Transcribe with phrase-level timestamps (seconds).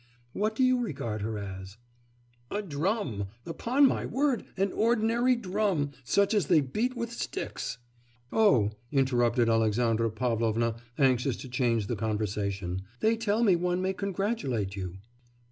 [0.33, 1.77] 'What do you regard her as?'
[2.49, 7.77] 'A drum, upon my word, an ordinary drum such as they beat with sticks.'
[8.33, 14.75] 'Oh,' interrupted Alexandra Pavlovna, anxious to change the conversation, 'they tell me one may congratulate
[14.75, 14.97] you.